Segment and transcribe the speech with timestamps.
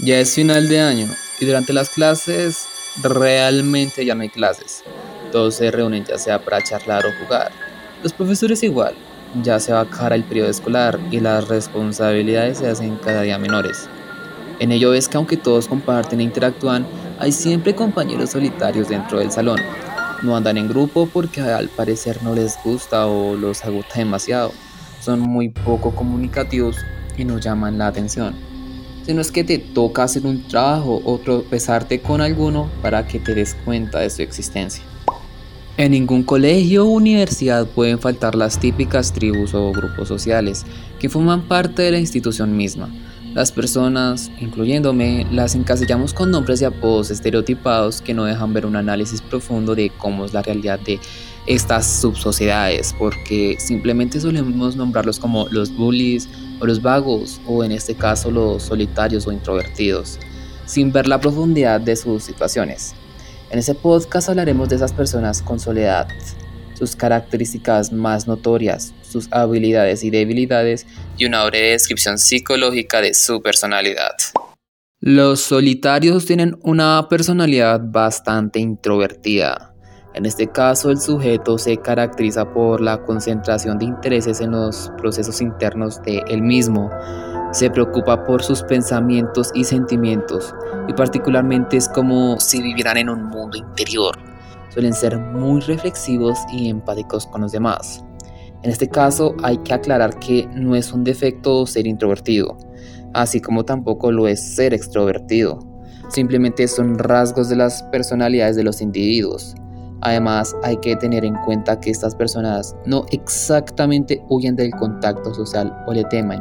[0.00, 1.08] Ya es final de año
[1.40, 2.68] y durante las clases
[3.02, 4.84] realmente ya no hay clases.
[5.32, 7.50] Todos se reúnen ya sea para charlar o jugar.
[8.04, 8.94] Los profesores igual.
[9.42, 13.38] Ya se va a cara el periodo escolar y las responsabilidades se hacen cada día
[13.38, 13.88] menores.
[14.60, 16.86] En ello ves que aunque todos comparten e interactúan,
[17.18, 19.58] hay siempre compañeros solitarios dentro del salón.
[20.22, 24.52] No andan en grupo porque al parecer no les gusta o los agota demasiado.
[25.00, 26.76] Son muy poco comunicativos
[27.16, 28.47] y no llaman la atención
[29.08, 33.34] sino es que te toca hacer un trabajo o tropezarte con alguno para que te
[33.34, 34.84] des cuenta de su existencia.
[35.78, 40.66] En ningún colegio o universidad pueden faltar las típicas tribus o grupos sociales
[40.98, 42.90] que forman parte de la institución misma.
[43.32, 48.76] Las personas, incluyéndome, las encasillamos con nombres y apodos estereotipados que no dejan ver un
[48.76, 51.00] análisis profundo de cómo es la realidad de
[51.46, 56.28] estas subsociedades, porque simplemente solemos nombrarlos como los bullies,
[56.60, 60.18] o los vagos, o en este caso los solitarios o introvertidos,
[60.66, 62.94] sin ver la profundidad de sus situaciones.
[63.50, 66.08] En este podcast hablaremos de esas personas con soledad,
[66.74, 70.86] sus características más notorias, sus habilidades y debilidades
[71.16, 74.12] y una breve descripción psicológica de su personalidad.
[75.00, 79.74] Los solitarios tienen una personalidad bastante introvertida,
[80.18, 85.40] en este caso, el sujeto se caracteriza por la concentración de intereses en los procesos
[85.40, 86.90] internos de él mismo.
[87.52, 90.52] Se preocupa por sus pensamientos y sentimientos
[90.88, 94.18] y particularmente es como si vivieran en un mundo interior.
[94.70, 98.04] Suelen ser muy reflexivos y empáticos con los demás.
[98.64, 102.58] En este caso hay que aclarar que no es un defecto ser introvertido,
[103.14, 105.60] así como tampoco lo es ser extrovertido.
[106.08, 109.54] Simplemente son rasgos de las personalidades de los individuos.
[110.00, 115.76] Además, hay que tener en cuenta que estas personas no exactamente huyen del contacto social
[115.86, 116.40] o le temen,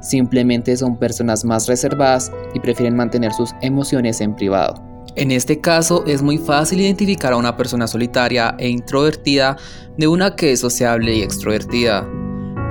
[0.00, 4.82] simplemente son personas más reservadas y prefieren mantener sus emociones en privado.
[5.14, 9.56] En este caso es muy fácil identificar a una persona solitaria e introvertida
[9.96, 12.06] de una que es sociable y extrovertida.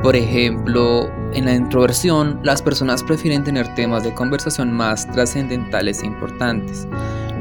[0.03, 6.05] Por ejemplo, en la introversión, las personas prefieren tener temas de conversación más trascendentales e
[6.05, 6.87] importantes.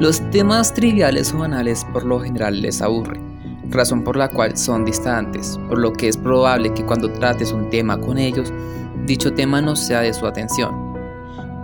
[0.00, 3.22] Los temas triviales o banales por lo general les aburren,
[3.71, 7.71] razón por la cual son distantes, por lo que es probable que cuando trates un
[7.71, 8.53] tema con ellos,
[9.06, 10.75] dicho tema no sea de su atención.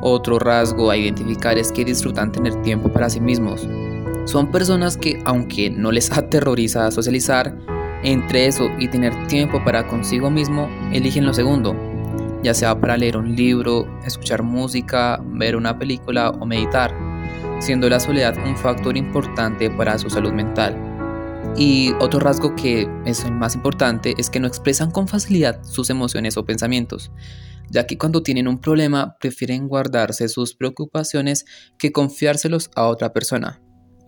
[0.00, 3.68] Otro rasgo a identificar es que disfrutan tener tiempo para sí mismos.
[4.26, 7.58] Son personas que, aunque no les aterroriza socializar,
[8.04, 11.74] entre eso y tener tiempo para consigo mismo, eligen lo segundo,
[12.44, 17.09] ya sea para leer un libro, escuchar música, ver una película o meditar,
[17.60, 20.76] siendo la soledad un factor importante para su salud mental.
[21.56, 25.91] Y otro rasgo que es el más importante es que no expresan con facilidad sus
[25.91, 27.12] emociones o pensamientos,
[27.69, 31.44] ya que cuando tienen un problema prefieren guardarse sus preocupaciones
[31.78, 33.60] que confiárselos a otra persona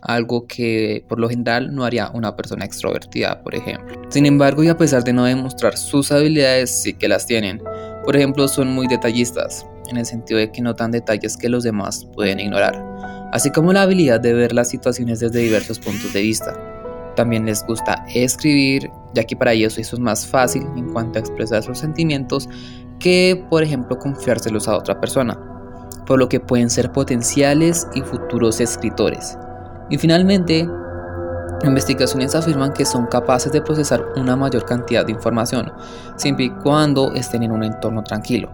[0.03, 4.03] algo que por lo general no haría una persona extrovertida, por ejemplo.
[4.11, 7.63] Sin embargo, y a pesar de no demostrar sus habilidades, sí que las tienen.
[8.05, 12.07] Por ejemplo, son muy detallistas, en el sentido de que notan detalles que los demás
[12.15, 12.85] pueden ignorar,
[13.33, 16.55] así como la habilidad de ver las situaciones desde diversos puntos de vista.
[17.17, 21.21] También les gusta escribir, ya que para ellos eso es más fácil en cuanto a
[21.21, 22.49] expresar sus sentimientos
[22.99, 25.39] que, por ejemplo, confiárselos a otra persona,
[26.07, 29.37] por lo que pueden ser potenciales y futuros escritores.
[29.91, 30.69] Y finalmente,
[31.65, 35.73] investigaciones afirman que son capaces de procesar una mayor cantidad de información,
[36.17, 38.51] siempre y cuando estén en un entorno tranquilo.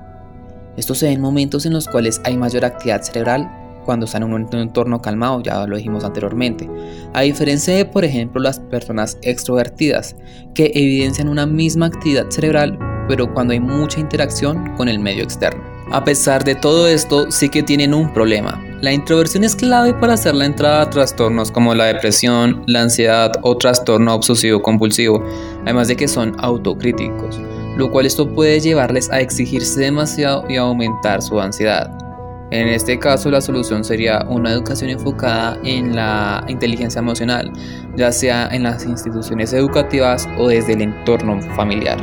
[0.77, 3.51] Esto se ve en momentos en los cuales hay mayor actividad cerebral
[3.89, 6.69] cuando están en un entorno calmado, ya lo dijimos anteriormente.
[7.15, 10.15] A diferencia de, por ejemplo, las personas extrovertidas,
[10.55, 12.79] que evidencian una misma actividad cerebral,
[13.09, 15.63] pero cuando hay mucha interacción con el medio externo.
[15.91, 20.13] A pesar de todo esto, sí que tienen un problema, la introversión es clave para
[20.13, 25.25] hacer la entrada a trastornos como la depresión, la ansiedad o trastorno obsesivo compulsivo,
[25.63, 27.41] además de que son autocríticos,
[27.79, 32.08] lo cual esto puede llevarles a exigirse demasiado y aumentar su ansiedad.
[32.51, 37.53] En este caso la solución sería una educación enfocada en la inteligencia emocional,
[37.95, 41.99] ya sea en las instituciones educativas o desde el entorno familiar.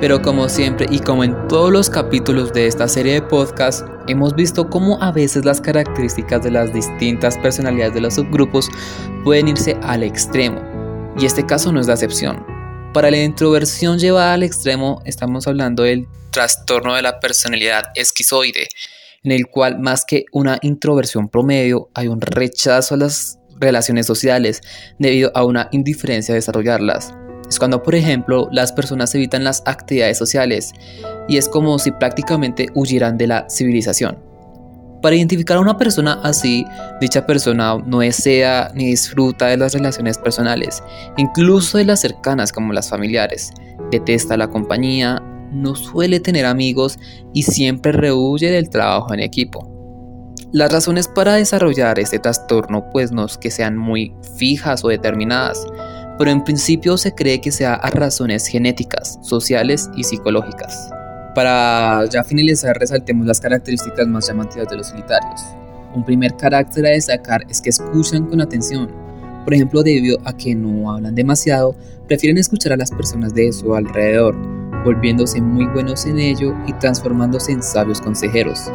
[0.00, 4.34] Pero como siempre y como en todos los capítulos de esta serie de podcasts, hemos
[4.34, 8.68] visto cómo a veces las características de las distintas personalidades de los subgrupos
[9.22, 10.60] pueden irse al extremo.
[11.18, 12.44] Y este caso no es la excepción.
[12.92, 18.68] Para la introversión llevada al extremo estamos hablando del trastorno de la personalidad esquizoide,
[19.24, 24.60] en el cual más que una introversión promedio hay un rechazo a las relaciones sociales
[24.98, 27.14] debido a una indiferencia a desarrollarlas
[27.48, 30.72] es cuando, por ejemplo, las personas evitan las actividades sociales
[31.28, 34.18] y es como si prácticamente huyeran de la civilización.
[35.00, 36.66] Para identificar a una persona así,
[37.00, 40.82] dicha persona no desea ni disfruta de las relaciones personales,
[41.16, 43.52] incluso de las cercanas como las familiares.
[43.92, 45.22] Detesta la compañía,
[45.52, 46.98] no suele tener amigos
[47.32, 49.78] y siempre rehuye del trabajo en equipo.
[50.52, 55.66] Las razones para desarrollar este trastorno pues no es que sean muy fijas o determinadas,
[56.16, 60.90] pero en principio se cree que sea a razones genéticas, sociales y psicológicas.
[61.34, 65.40] Para ya finalizar, resaltemos las características más llamativas de los solitarios.
[65.94, 68.90] Un primer carácter a destacar es que escuchan con atención.
[69.44, 73.74] Por ejemplo, debido a que no hablan demasiado, prefieren escuchar a las personas de su
[73.74, 74.34] alrededor,
[74.84, 78.70] volviéndose muy buenos en ello y transformándose en sabios consejeros.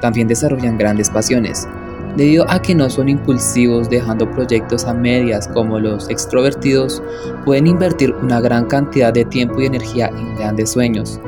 [0.00, 1.68] También desarrollan grandes pasiones,
[2.16, 7.02] debido a que no son impulsivos dejando proyectos a medias como los extrovertidos,
[7.44, 11.20] pueden invertir una gran cantidad de tiempo y energía en grandes sueños,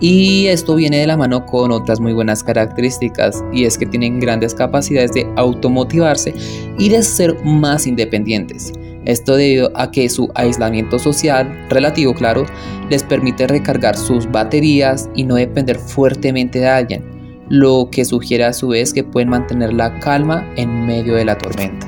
[0.00, 4.20] y esto viene de la mano con otras muy buenas características y es que tienen
[4.20, 6.34] grandes capacidades de automotivarse
[6.78, 8.72] y de ser más independientes.
[9.04, 12.44] Esto debido a que su aislamiento social, relativo claro,
[12.90, 17.04] les permite recargar sus baterías y no depender fuertemente de alguien,
[17.48, 21.38] lo que sugiere a su vez que pueden mantener la calma en medio de la
[21.38, 21.86] tormenta.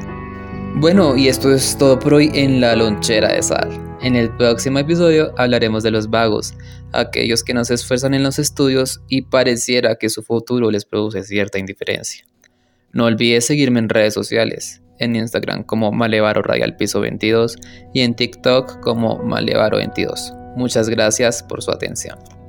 [0.76, 3.68] Bueno, y esto es todo por hoy en la lonchera de sal.
[4.02, 6.54] En el próximo episodio hablaremos de los vagos,
[6.92, 11.22] aquellos que no se esfuerzan en los estudios y pareciera que su futuro les produce
[11.22, 12.24] cierta indiferencia.
[12.92, 17.56] No olvides seguirme en redes sociales, en Instagram como Malevaro Radial Piso 22
[17.92, 20.32] y en TikTok como Malevaro 22.
[20.56, 22.39] Muchas gracias por su atención.